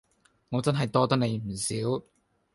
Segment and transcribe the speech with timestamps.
[0.49, 2.03] 我真係多得你唔少